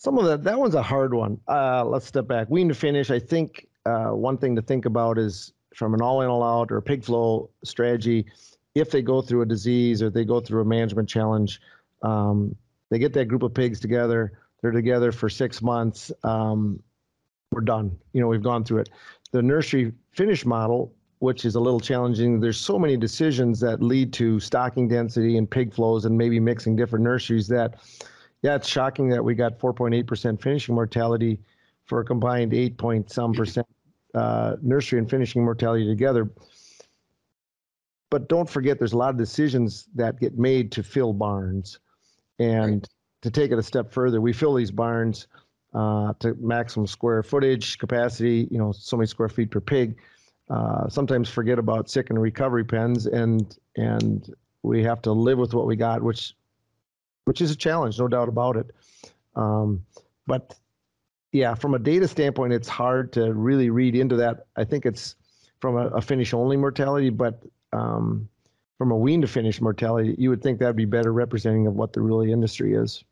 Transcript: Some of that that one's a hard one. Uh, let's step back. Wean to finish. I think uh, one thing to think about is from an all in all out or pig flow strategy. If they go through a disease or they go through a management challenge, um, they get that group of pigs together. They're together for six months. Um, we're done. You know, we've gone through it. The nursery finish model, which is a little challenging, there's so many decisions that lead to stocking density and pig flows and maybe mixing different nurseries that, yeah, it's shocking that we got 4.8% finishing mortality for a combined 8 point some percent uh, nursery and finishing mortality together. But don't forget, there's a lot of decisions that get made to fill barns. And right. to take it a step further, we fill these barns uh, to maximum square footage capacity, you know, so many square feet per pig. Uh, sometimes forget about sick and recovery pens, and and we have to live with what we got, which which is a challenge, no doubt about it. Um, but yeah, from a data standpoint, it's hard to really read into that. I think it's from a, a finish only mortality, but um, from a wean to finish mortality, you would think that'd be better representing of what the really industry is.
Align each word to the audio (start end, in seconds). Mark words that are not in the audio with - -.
Some 0.00 0.16
of 0.16 0.24
that 0.24 0.44
that 0.44 0.58
one's 0.58 0.74
a 0.74 0.82
hard 0.82 1.12
one. 1.12 1.38
Uh, 1.46 1.84
let's 1.84 2.06
step 2.06 2.26
back. 2.26 2.48
Wean 2.48 2.68
to 2.68 2.74
finish. 2.74 3.10
I 3.10 3.18
think 3.18 3.66
uh, 3.84 4.06
one 4.06 4.38
thing 4.38 4.56
to 4.56 4.62
think 4.62 4.86
about 4.86 5.18
is 5.18 5.52
from 5.76 5.92
an 5.92 6.00
all 6.00 6.22
in 6.22 6.28
all 6.28 6.42
out 6.42 6.72
or 6.72 6.80
pig 6.80 7.04
flow 7.04 7.50
strategy. 7.64 8.24
If 8.74 8.90
they 8.90 9.02
go 9.02 9.20
through 9.20 9.42
a 9.42 9.46
disease 9.46 10.02
or 10.02 10.08
they 10.08 10.24
go 10.24 10.40
through 10.40 10.62
a 10.62 10.64
management 10.64 11.06
challenge, 11.06 11.60
um, 12.00 12.56
they 12.90 12.98
get 12.98 13.12
that 13.12 13.26
group 13.26 13.42
of 13.42 13.52
pigs 13.52 13.78
together. 13.78 14.38
They're 14.62 14.70
together 14.70 15.12
for 15.12 15.28
six 15.28 15.60
months. 15.60 16.10
Um, 16.24 16.82
we're 17.52 17.60
done. 17.60 17.94
You 18.14 18.22
know, 18.22 18.28
we've 18.28 18.42
gone 18.42 18.64
through 18.64 18.78
it. 18.78 18.88
The 19.32 19.42
nursery 19.42 19.92
finish 20.12 20.46
model, 20.46 20.94
which 21.18 21.44
is 21.44 21.56
a 21.56 21.60
little 21.60 21.80
challenging, 21.80 22.40
there's 22.40 22.58
so 22.58 22.78
many 22.78 22.96
decisions 22.96 23.60
that 23.60 23.82
lead 23.82 24.14
to 24.14 24.40
stocking 24.40 24.88
density 24.88 25.36
and 25.36 25.50
pig 25.50 25.74
flows 25.74 26.06
and 26.06 26.16
maybe 26.16 26.40
mixing 26.40 26.74
different 26.74 27.04
nurseries 27.04 27.48
that, 27.48 27.74
yeah, 28.42 28.54
it's 28.54 28.68
shocking 28.68 29.08
that 29.10 29.22
we 29.22 29.34
got 29.34 29.58
4.8% 29.58 30.40
finishing 30.40 30.74
mortality 30.74 31.40
for 31.84 32.00
a 32.00 32.04
combined 32.04 32.54
8 32.54 32.78
point 32.78 33.10
some 33.10 33.32
percent 33.32 33.66
uh, 34.14 34.56
nursery 34.62 34.98
and 34.98 35.08
finishing 35.08 35.44
mortality 35.44 35.86
together. 35.86 36.30
But 38.10 38.28
don't 38.28 38.48
forget, 38.48 38.78
there's 38.78 38.92
a 38.92 38.96
lot 38.96 39.10
of 39.10 39.16
decisions 39.16 39.88
that 39.94 40.18
get 40.18 40.38
made 40.38 40.72
to 40.72 40.82
fill 40.82 41.12
barns. 41.12 41.78
And 42.38 42.74
right. 42.74 42.88
to 43.22 43.30
take 43.30 43.52
it 43.52 43.58
a 43.58 43.62
step 43.62 43.92
further, 43.92 44.20
we 44.20 44.32
fill 44.32 44.54
these 44.54 44.70
barns 44.70 45.28
uh, 45.74 46.14
to 46.20 46.34
maximum 46.40 46.86
square 46.86 47.22
footage 47.22 47.78
capacity, 47.78 48.48
you 48.50 48.58
know, 48.58 48.72
so 48.72 48.96
many 48.96 49.06
square 49.06 49.28
feet 49.28 49.50
per 49.50 49.60
pig. 49.60 49.96
Uh, 50.48 50.88
sometimes 50.88 51.28
forget 51.28 51.60
about 51.60 51.88
sick 51.88 52.10
and 52.10 52.20
recovery 52.20 52.64
pens, 52.64 53.06
and 53.06 53.56
and 53.76 54.34
we 54.64 54.82
have 54.82 55.00
to 55.02 55.12
live 55.12 55.38
with 55.38 55.54
what 55.54 55.66
we 55.66 55.76
got, 55.76 56.02
which 56.02 56.34
which 57.24 57.40
is 57.40 57.50
a 57.50 57.56
challenge, 57.56 57.98
no 57.98 58.08
doubt 58.08 58.28
about 58.28 58.56
it. 58.56 58.70
Um, 59.36 59.84
but 60.26 60.54
yeah, 61.32 61.54
from 61.54 61.74
a 61.74 61.78
data 61.78 62.08
standpoint, 62.08 62.52
it's 62.52 62.68
hard 62.68 63.12
to 63.12 63.32
really 63.32 63.70
read 63.70 63.94
into 63.94 64.16
that. 64.16 64.46
I 64.56 64.64
think 64.64 64.86
it's 64.86 65.14
from 65.60 65.76
a, 65.76 65.86
a 65.88 66.00
finish 66.00 66.34
only 66.34 66.56
mortality, 66.56 67.10
but 67.10 67.42
um, 67.72 68.28
from 68.78 68.90
a 68.90 68.96
wean 68.96 69.20
to 69.20 69.28
finish 69.28 69.60
mortality, 69.60 70.14
you 70.18 70.30
would 70.30 70.42
think 70.42 70.58
that'd 70.58 70.74
be 70.74 70.86
better 70.86 71.12
representing 71.12 71.66
of 71.66 71.74
what 71.74 71.92
the 71.92 72.00
really 72.00 72.32
industry 72.32 72.74
is. 72.74 73.04